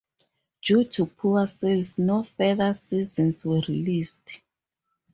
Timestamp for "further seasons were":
2.23-3.61